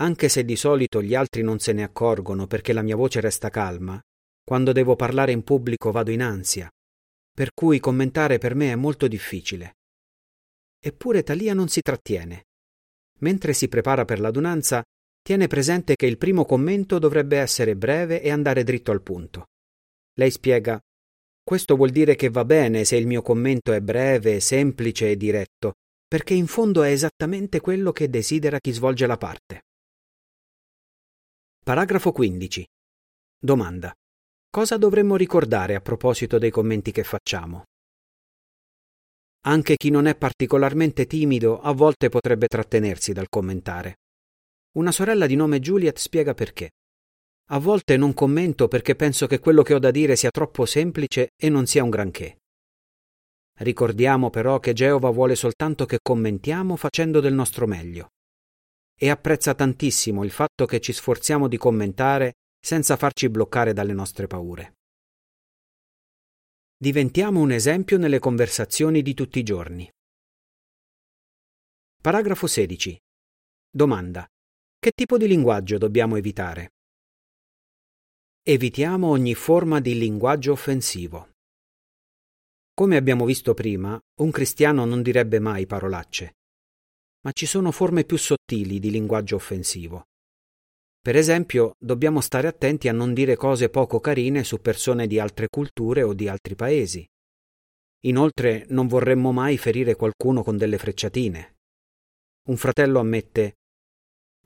anche 0.00 0.28
se 0.28 0.44
di 0.44 0.54
solito 0.54 1.02
gli 1.02 1.14
altri 1.14 1.42
non 1.42 1.58
se 1.58 1.72
ne 1.72 1.82
accorgono 1.82 2.46
perché 2.46 2.72
la 2.72 2.82
mia 2.82 2.94
voce 2.94 3.20
resta 3.20 3.48
calma, 3.48 4.00
quando 4.48 4.72
devo 4.72 4.96
parlare 4.96 5.30
in 5.32 5.44
pubblico 5.44 5.90
vado 5.90 6.10
in 6.10 6.22
ansia, 6.22 6.70
per 7.30 7.52
cui 7.52 7.80
commentare 7.80 8.38
per 8.38 8.54
me 8.54 8.72
è 8.72 8.76
molto 8.76 9.06
difficile. 9.06 9.74
Eppure 10.80 11.22
Talia 11.22 11.52
non 11.52 11.68
si 11.68 11.82
trattiene. 11.82 12.46
Mentre 13.18 13.52
si 13.52 13.68
prepara 13.68 14.06
per 14.06 14.20
l'adunanza, 14.20 14.82
tiene 15.20 15.48
presente 15.48 15.96
che 15.96 16.06
il 16.06 16.16
primo 16.16 16.46
commento 16.46 16.98
dovrebbe 16.98 17.36
essere 17.36 17.76
breve 17.76 18.22
e 18.22 18.30
andare 18.30 18.64
dritto 18.64 18.90
al 18.90 19.02
punto. 19.02 19.48
Lei 20.14 20.30
spiega 20.30 20.80
questo 21.44 21.76
vuol 21.76 21.90
dire 21.90 22.16
che 22.16 22.30
va 22.30 22.46
bene 22.46 22.86
se 22.86 22.96
il 22.96 23.06
mio 23.06 23.20
commento 23.20 23.74
è 23.74 23.82
breve, 23.82 24.40
semplice 24.40 25.10
e 25.10 25.18
diretto, 25.18 25.74
perché 26.08 26.32
in 26.32 26.46
fondo 26.46 26.82
è 26.82 26.90
esattamente 26.90 27.60
quello 27.60 27.92
che 27.92 28.08
desidera 28.08 28.58
chi 28.60 28.72
svolge 28.72 29.06
la 29.06 29.18
parte. 29.18 29.64
Paragrafo 31.62 32.12
15. 32.12 32.66
Domanda. 33.38 33.92
Cosa 34.50 34.78
dovremmo 34.78 35.16
ricordare 35.16 35.74
a 35.74 35.80
proposito 35.80 36.38
dei 36.38 36.50
commenti 36.50 36.90
che 36.90 37.04
facciamo? 37.04 37.64
Anche 39.44 39.76
chi 39.76 39.90
non 39.90 40.06
è 40.06 40.16
particolarmente 40.16 41.06
timido 41.06 41.60
a 41.60 41.72
volte 41.72 42.08
potrebbe 42.08 42.46
trattenersi 42.46 43.12
dal 43.12 43.28
commentare. 43.28 43.96
Una 44.76 44.90
sorella 44.90 45.26
di 45.26 45.36
nome 45.36 45.60
Juliet 45.60 45.98
spiega 45.98 46.32
perché. 46.32 46.70
A 47.50 47.58
volte 47.58 47.98
non 47.98 48.14
commento 48.14 48.68
perché 48.68 48.96
penso 48.96 49.26
che 49.26 49.38
quello 49.38 49.62
che 49.62 49.74
ho 49.74 49.78
da 49.78 49.90
dire 49.90 50.16
sia 50.16 50.30
troppo 50.30 50.64
semplice 50.64 51.28
e 51.36 51.50
non 51.50 51.66
sia 51.66 51.84
un 51.84 51.90
granché. 51.90 52.38
Ricordiamo 53.58 54.30
però 54.30 54.60
che 54.60 54.72
Geova 54.72 55.10
vuole 55.10 55.34
soltanto 55.34 55.84
che 55.84 55.98
commentiamo 56.02 56.74
facendo 56.76 57.20
del 57.20 57.34
nostro 57.34 57.66
meglio. 57.66 58.08
E 58.98 59.10
apprezza 59.10 59.54
tantissimo 59.54 60.24
il 60.24 60.30
fatto 60.30 60.64
che 60.64 60.80
ci 60.80 60.94
sforziamo 60.94 61.48
di 61.48 61.58
commentare 61.58 62.32
senza 62.58 62.96
farci 62.96 63.28
bloccare 63.28 63.72
dalle 63.72 63.92
nostre 63.92 64.26
paure. 64.26 64.74
Diventiamo 66.76 67.40
un 67.40 67.50
esempio 67.50 67.98
nelle 67.98 68.18
conversazioni 68.18 69.02
di 69.02 69.14
tutti 69.14 69.38
i 69.38 69.42
giorni. 69.42 69.90
Paragrafo 72.00 72.46
16. 72.46 72.96
Domanda. 73.68 74.26
Che 74.78 74.92
tipo 74.94 75.18
di 75.18 75.26
linguaggio 75.26 75.76
dobbiamo 75.78 76.16
evitare? 76.16 76.70
Evitiamo 78.42 79.08
ogni 79.08 79.34
forma 79.34 79.80
di 79.80 79.98
linguaggio 79.98 80.52
offensivo. 80.52 81.32
Come 82.72 82.96
abbiamo 82.96 83.24
visto 83.24 83.54
prima, 83.54 84.00
un 84.20 84.30
cristiano 84.30 84.84
non 84.84 85.02
direbbe 85.02 85.40
mai 85.40 85.66
parolacce, 85.66 86.36
ma 87.22 87.32
ci 87.32 87.44
sono 87.44 87.72
forme 87.72 88.04
più 88.04 88.16
sottili 88.16 88.78
di 88.78 88.90
linguaggio 88.90 89.34
offensivo. 89.34 90.04
Per 91.08 91.16
esempio, 91.16 91.74
dobbiamo 91.78 92.20
stare 92.20 92.48
attenti 92.48 92.86
a 92.86 92.92
non 92.92 93.14
dire 93.14 93.34
cose 93.34 93.70
poco 93.70 93.98
carine 93.98 94.44
su 94.44 94.60
persone 94.60 95.06
di 95.06 95.18
altre 95.18 95.48
culture 95.48 96.02
o 96.02 96.12
di 96.12 96.28
altri 96.28 96.54
paesi. 96.54 97.08
Inoltre, 98.00 98.66
non 98.68 98.88
vorremmo 98.88 99.32
mai 99.32 99.56
ferire 99.56 99.94
qualcuno 99.94 100.42
con 100.42 100.58
delle 100.58 100.76
frecciatine. 100.76 101.56
Un 102.48 102.58
fratello 102.58 102.98
ammette 102.98 103.54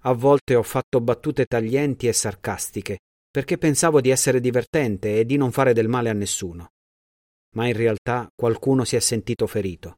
A 0.02 0.12
volte 0.12 0.54
ho 0.54 0.62
fatto 0.62 1.00
battute 1.00 1.46
taglienti 1.46 2.06
e 2.06 2.12
sarcastiche 2.12 3.00
perché 3.28 3.58
pensavo 3.58 4.00
di 4.00 4.10
essere 4.10 4.38
divertente 4.38 5.18
e 5.18 5.26
di 5.26 5.36
non 5.36 5.50
fare 5.50 5.72
del 5.72 5.88
male 5.88 6.10
a 6.10 6.14
nessuno. 6.14 6.74
Ma 7.56 7.66
in 7.66 7.74
realtà 7.74 8.28
qualcuno 8.36 8.84
si 8.84 8.94
è 8.94 9.00
sentito 9.00 9.48
ferito. 9.48 9.96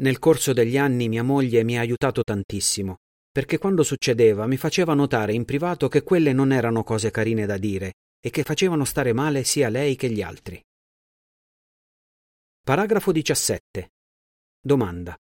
Nel 0.00 0.18
corso 0.18 0.52
degli 0.52 0.76
anni 0.76 1.08
mia 1.08 1.22
moglie 1.22 1.64
mi 1.64 1.78
ha 1.78 1.80
aiutato 1.80 2.22
tantissimo, 2.22 2.98
perché 3.32 3.56
quando 3.56 3.82
succedeva 3.82 4.46
mi 4.46 4.58
faceva 4.58 4.92
notare 4.92 5.32
in 5.32 5.46
privato 5.46 5.88
che 5.88 6.02
quelle 6.02 6.34
non 6.34 6.52
erano 6.52 6.84
cose 6.84 7.10
carine 7.10 7.46
da 7.46 7.56
dire 7.56 7.94
e 8.20 8.28
che 8.28 8.42
facevano 8.42 8.84
stare 8.84 9.14
male 9.14 9.42
sia 9.42 9.70
lei 9.70 9.96
che 9.96 10.10
gli 10.10 10.20
altri. 10.20 10.62
Paragrafo 12.62 13.10
17. 13.10 13.90
Domanda. 14.60 15.16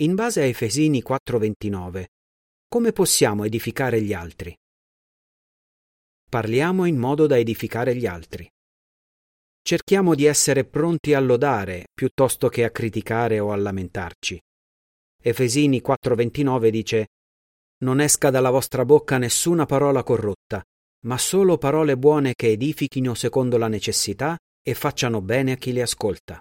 In 0.00 0.14
base 0.14 0.40
a 0.40 0.44
Efesini 0.44 1.02
4:29, 1.02 2.06
come 2.66 2.92
possiamo 2.92 3.44
edificare 3.44 4.00
gli 4.00 4.14
altri? 4.14 4.56
Parliamo 6.28 6.86
in 6.86 6.96
modo 6.96 7.26
da 7.26 7.36
edificare 7.36 7.94
gli 7.94 8.06
altri. 8.06 8.50
Cerchiamo 9.60 10.14
di 10.14 10.24
essere 10.24 10.64
pronti 10.64 11.12
a 11.12 11.20
lodare 11.20 11.88
piuttosto 11.92 12.48
che 12.48 12.64
a 12.64 12.70
criticare 12.70 13.38
o 13.38 13.52
a 13.52 13.56
lamentarci. 13.56 14.40
Efesini 15.22 15.82
4:29 15.82 16.70
dice 16.70 17.06
Non 17.82 18.00
esca 18.00 18.30
dalla 18.30 18.50
vostra 18.50 18.84
bocca 18.84 19.18
nessuna 19.18 19.66
parola 19.66 20.02
corrotta, 20.02 20.62
ma 21.06 21.18
solo 21.18 21.58
parole 21.58 21.96
buone 21.96 22.34
che 22.34 22.50
edifichino 22.50 23.14
secondo 23.14 23.58
la 23.58 23.68
necessità 23.68 24.38
e 24.62 24.74
facciano 24.74 25.20
bene 25.20 25.52
a 25.52 25.56
chi 25.56 25.72
le 25.72 25.82
ascolta. 25.82 26.40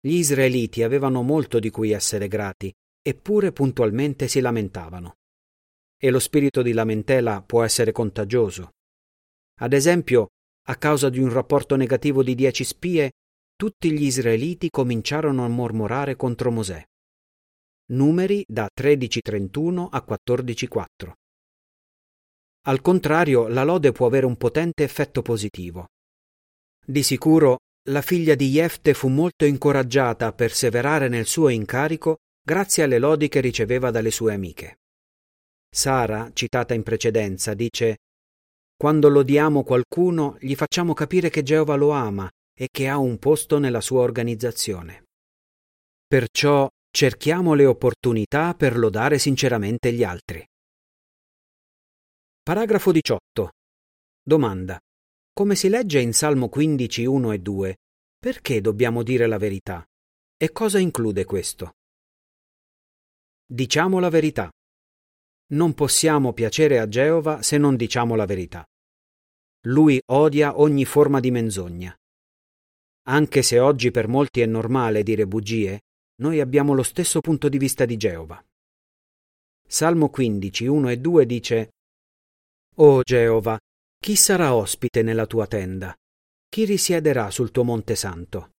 Gli 0.00 0.14
israeliti 0.14 0.82
avevano 0.82 1.22
molto 1.22 1.58
di 1.58 1.70
cui 1.70 1.90
essere 1.90 2.28
grati, 2.28 2.72
eppure 3.02 3.52
puntualmente 3.52 4.28
si 4.28 4.40
lamentavano 4.40 5.14
e 6.02 6.10
lo 6.10 6.18
spirito 6.18 6.62
di 6.62 6.72
lamentela 6.72 7.42
può 7.42 7.62
essere 7.62 7.92
contagioso. 7.92 8.70
Ad 9.60 9.74
esempio, 9.74 10.28
a 10.68 10.76
causa 10.76 11.10
di 11.10 11.18
un 11.18 11.30
rapporto 11.30 11.76
negativo 11.76 12.22
di 12.22 12.34
dieci 12.34 12.64
spie, 12.64 13.12
tutti 13.54 13.92
gli 13.92 14.04
israeliti 14.04 14.70
cominciarono 14.70 15.44
a 15.44 15.48
mormorare 15.48 16.16
contro 16.16 16.50
Mosè. 16.50 16.82
Numeri 17.90 18.44
da 18.46 18.68
13.31 18.74 19.88
a 19.90 20.04
14.4. 20.06 21.12
Al 22.66 22.80
contrario, 22.82 23.48
la 23.48 23.64
lode 23.64 23.92
può 23.92 24.06
avere 24.06 24.26
un 24.26 24.36
potente 24.36 24.84
effetto 24.84 25.22
positivo. 25.22 25.88
Di 26.84 27.02
sicuro, 27.02 27.58
la 27.88 28.02
figlia 28.02 28.34
di 28.34 28.50
Jefte 28.50 28.92
fu 28.92 29.08
molto 29.08 29.44
incoraggiata 29.44 30.26
a 30.26 30.32
perseverare 30.32 31.08
nel 31.08 31.26
suo 31.26 31.48
incarico 31.48 32.18
grazie 32.42 32.82
alle 32.82 32.98
lodi 32.98 33.28
che 33.28 33.40
riceveva 33.40 33.90
dalle 33.90 34.10
sue 34.10 34.34
amiche. 34.34 34.78
Sara, 35.72 36.30
citata 36.32 36.74
in 36.74 36.82
precedenza, 36.82 37.54
dice 37.54 37.98
Quando 38.76 39.08
lodiamo 39.08 39.62
qualcuno, 39.62 40.36
gli 40.40 40.54
facciamo 40.54 40.92
capire 40.94 41.30
che 41.30 41.42
Geova 41.42 41.76
lo 41.76 41.90
ama 41.90 42.30
e 42.52 42.68
che 42.70 42.88
ha 42.88 42.98
un 42.98 43.18
posto 43.18 43.58
nella 43.58 43.80
sua 43.80 44.00
organizzazione. 44.00 45.04
Perciò 46.06 46.68
cerchiamo 46.90 47.54
le 47.54 47.66
opportunità 47.66 48.54
per 48.54 48.76
lodare 48.76 49.18
sinceramente 49.18 49.92
gli 49.92 50.02
altri. 50.02 50.44
Paragrafo 52.42 52.90
18. 52.92 53.52
Domanda. 54.22 54.78
Come 55.32 55.54
si 55.54 55.68
legge 55.68 56.00
in 56.00 56.12
Salmo 56.12 56.48
15, 56.48 57.04
1 57.04 57.32
e 57.32 57.38
2, 57.38 57.76
perché 58.18 58.60
dobbiamo 58.60 59.02
dire 59.02 59.26
la 59.26 59.38
verità? 59.38 59.84
E 60.36 60.52
cosa 60.52 60.78
include 60.78 61.24
questo? 61.24 61.72
Diciamo 63.46 63.98
la 63.98 64.08
verità. 64.08 64.50
Non 65.52 65.74
possiamo 65.74 66.32
piacere 66.32 66.78
a 66.78 66.88
Geova 66.88 67.42
se 67.42 67.56
non 67.56 67.76
diciamo 67.76 68.14
la 68.14 68.26
verità. 68.26 68.64
Lui 69.66 70.00
odia 70.12 70.58
ogni 70.58 70.84
forma 70.84 71.20
di 71.20 71.30
menzogna. 71.30 71.94
Anche 73.08 73.42
se 73.42 73.58
oggi 73.58 73.90
per 73.90 74.08
molti 74.08 74.40
è 74.40 74.46
normale 74.46 75.02
dire 75.02 75.26
bugie, 75.26 75.80
noi 76.20 76.40
abbiamo 76.40 76.74
lo 76.74 76.82
stesso 76.82 77.20
punto 77.20 77.48
di 77.48 77.58
vista 77.58 77.84
di 77.84 77.96
Geova. 77.96 78.42
Salmo 79.66 80.08
15, 80.08 80.66
1 80.66 80.88
e 80.88 80.98
2 80.98 81.26
dice 81.26 81.70
o 82.76 83.02
Geova, 83.02 83.58
chi 83.98 84.16
sarà 84.16 84.54
ospite 84.54 85.02
nella 85.02 85.26
tua 85.26 85.46
tenda? 85.46 85.94
Chi 86.48 86.64
risiederà 86.64 87.30
sul 87.30 87.50
tuo 87.50 87.64
monte 87.64 87.94
santo? 87.94 88.50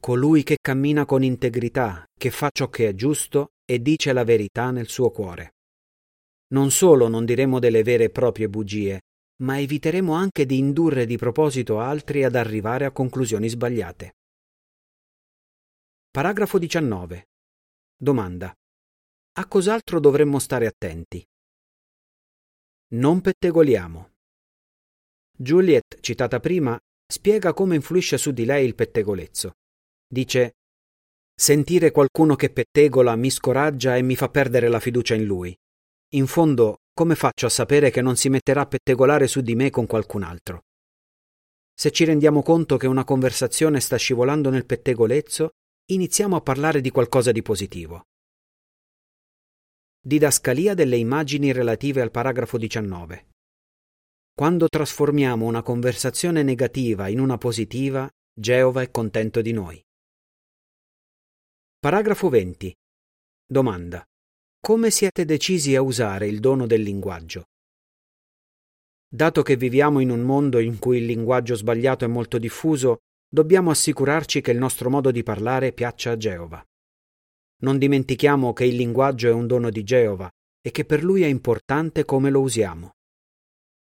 Colui 0.00 0.42
che 0.42 0.58
cammina 0.60 1.04
con 1.04 1.22
integrità, 1.22 2.04
che 2.18 2.30
fa 2.30 2.50
ciò 2.52 2.68
che 2.68 2.88
è 2.88 2.94
giusto 2.94 3.52
e 3.64 3.80
dice 3.80 4.12
la 4.12 4.24
verità 4.24 4.70
nel 4.70 4.88
suo 4.88 5.10
cuore. 5.10 5.52
Non 6.48 6.70
solo 6.70 7.08
non 7.08 7.24
diremo 7.24 7.58
delle 7.58 7.82
vere 7.82 8.04
e 8.04 8.10
proprie 8.10 8.48
bugie, 8.48 9.00
ma 9.42 9.58
eviteremo 9.58 10.12
anche 10.12 10.46
di 10.46 10.58
indurre 10.58 11.06
di 11.06 11.16
proposito 11.16 11.80
altri 11.80 12.24
ad 12.24 12.34
arrivare 12.34 12.84
a 12.84 12.90
conclusioni 12.90 13.48
sbagliate. 13.48 14.12
Paragrafo 16.14 16.58
19. 16.58 17.26
Domanda. 17.96 18.54
A 19.32 19.48
cos'altro 19.48 19.98
dovremmo 19.98 20.38
stare 20.38 20.66
attenti? 20.66 21.20
Non 22.92 23.20
pettegoliamo. 23.20 24.12
Juliet, 25.36 25.98
citata 25.98 26.38
prima, 26.38 26.78
spiega 27.12 27.52
come 27.52 27.74
influisce 27.74 28.16
su 28.16 28.30
di 28.30 28.44
lei 28.44 28.64
il 28.64 28.76
pettegolezzo. 28.76 29.54
Dice 30.06 30.52
Sentire 31.34 31.90
qualcuno 31.90 32.36
che 32.36 32.52
pettegola 32.52 33.16
mi 33.16 33.30
scoraggia 33.30 33.96
e 33.96 34.02
mi 34.02 34.14
fa 34.14 34.28
perdere 34.28 34.68
la 34.68 34.78
fiducia 34.78 35.16
in 35.16 35.24
lui. 35.24 35.52
In 36.10 36.28
fondo, 36.28 36.82
come 36.94 37.16
faccio 37.16 37.46
a 37.46 37.50
sapere 37.50 37.90
che 37.90 38.02
non 38.02 38.14
si 38.14 38.28
metterà 38.28 38.60
a 38.60 38.66
pettegolare 38.66 39.26
su 39.26 39.40
di 39.40 39.56
me 39.56 39.70
con 39.70 39.88
qualcun 39.88 40.22
altro? 40.22 40.60
Se 41.74 41.90
ci 41.90 42.04
rendiamo 42.04 42.44
conto 42.44 42.76
che 42.76 42.86
una 42.86 43.02
conversazione 43.02 43.80
sta 43.80 43.96
scivolando 43.96 44.48
nel 44.48 44.64
pettegolezzo, 44.64 45.50
iniziamo 45.86 46.36
a 46.36 46.40
parlare 46.40 46.80
di 46.80 46.90
qualcosa 46.90 47.30
di 47.30 47.42
positivo. 47.42 48.04
Didascalia 50.00 50.72
delle 50.72 50.96
immagini 50.96 51.52
relative 51.52 52.00
al 52.00 52.10
paragrafo 52.10 52.56
19. 52.56 53.28
Quando 54.32 54.68
trasformiamo 54.68 55.44
una 55.44 55.62
conversazione 55.62 56.42
negativa 56.42 57.08
in 57.08 57.20
una 57.20 57.36
positiva, 57.36 58.10
Geova 58.32 58.80
è 58.80 58.90
contento 58.90 59.42
di 59.42 59.52
noi. 59.52 59.82
Paragrafo 61.78 62.30
20. 62.30 62.74
Domanda. 63.46 64.02
Come 64.58 64.90
siete 64.90 65.26
decisi 65.26 65.76
a 65.76 65.82
usare 65.82 66.26
il 66.26 66.40
dono 66.40 66.66
del 66.66 66.80
linguaggio? 66.80 67.44
Dato 69.06 69.42
che 69.42 69.56
viviamo 69.56 70.00
in 70.00 70.08
un 70.08 70.22
mondo 70.22 70.58
in 70.58 70.78
cui 70.78 70.96
il 70.96 71.04
linguaggio 71.04 71.54
sbagliato 71.54 72.06
è 72.06 72.08
molto 72.08 72.38
diffuso, 72.38 73.00
dobbiamo 73.34 73.72
assicurarci 73.72 74.40
che 74.40 74.52
il 74.52 74.58
nostro 74.58 74.88
modo 74.88 75.10
di 75.10 75.24
parlare 75.24 75.72
piaccia 75.72 76.12
a 76.12 76.16
Geova. 76.16 76.64
Non 77.62 77.78
dimentichiamo 77.78 78.52
che 78.52 78.64
il 78.64 78.76
linguaggio 78.76 79.26
è 79.26 79.32
un 79.32 79.48
dono 79.48 79.70
di 79.70 79.82
Geova 79.82 80.30
e 80.60 80.70
che 80.70 80.84
per 80.84 81.02
lui 81.02 81.22
è 81.22 81.26
importante 81.26 82.04
come 82.04 82.30
lo 82.30 82.40
usiamo. 82.40 82.92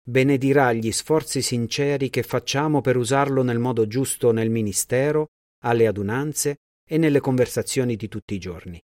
Benedirà 0.02 0.72
gli 0.72 0.90
sforzi 0.90 1.42
sinceri 1.42 2.08
che 2.08 2.22
facciamo 2.22 2.80
per 2.80 2.96
usarlo 2.96 3.42
nel 3.42 3.58
modo 3.58 3.86
giusto 3.86 4.32
nel 4.32 4.48
ministero, 4.48 5.28
alle 5.64 5.86
adunanze 5.86 6.56
e 6.88 6.96
nelle 6.96 7.20
conversazioni 7.20 7.94
di 7.94 8.08
tutti 8.08 8.32
i 8.34 8.38
giorni. 8.38 8.80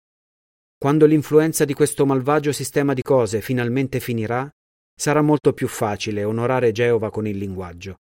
Quando 0.78 1.06
l'influenza 1.06 1.64
di 1.64 1.74
questo 1.74 2.06
malvagio 2.06 2.52
sistema 2.52 2.94
di 2.94 3.02
cose 3.02 3.40
finalmente 3.40 3.98
finirà, 3.98 4.48
sarà 4.94 5.22
molto 5.22 5.54
più 5.54 5.66
facile 5.66 6.22
onorare 6.22 6.70
Geova 6.70 7.10
con 7.10 7.26
il 7.26 7.36
linguaggio. 7.36 7.96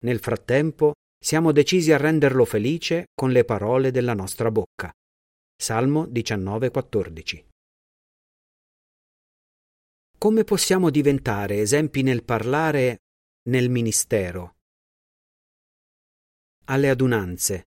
Nel 0.00 0.18
frattempo, 0.18 0.94
siamo 1.18 1.52
decisi 1.52 1.92
a 1.92 1.96
renderlo 1.96 2.44
felice 2.44 3.08
con 3.14 3.30
le 3.32 3.44
parole 3.44 3.90
della 3.90 4.14
nostra 4.14 4.50
bocca. 4.50 4.92
Salmo 5.56 6.06
19:14. 6.06 7.46
Come 10.16 10.44
possiamo 10.44 10.90
diventare 10.90 11.58
esempi 11.60 12.02
nel 12.02 12.24
parlare 12.24 13.02
nel 13.48 13.68
ministero? 13.68 14.56
Alle 16.64 16.90
adunanze. 16.90 17.68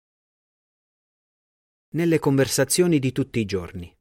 Nelle 1.95 2.19
conversazioni 2.19 2.99
di 2.99 3.11
tutti 3.11 3.39
i 3.39 3.45
giorni. 3.45 3.95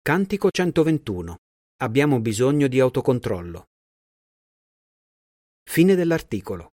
Cantico 0.00 0.50
121. 0.50 1.36
Abbiamo 1.80 2.20
bisogno 2.20 2.66
di 2.66 2.80
autocontrollo. 2.80 3.66
Fine 5.64 5.94
dell'articolo. 5.94 6.70